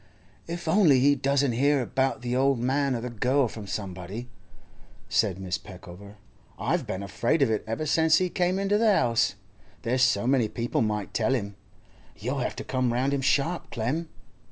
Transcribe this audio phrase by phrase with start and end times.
[0.47, 4.29] 'If only he doesn't hear about the old man or the girl from somebody!'
[5.09, 5.61] said Mrs.
[5.63, 6.15] Peckover.
[6.57, 9.35] 'I've been afraid of it ever since he come into the 'ouse.
[9.83, 11.55] There's so many people might tell him.
[12.17, 14.09] You'll have to come round him sharp, Clem.